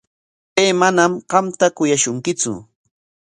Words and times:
Pay 0.55 0.71
manam 0.81 1.11
qamta 1.31 1.65
kuyashunkitsu. 1.77 2.51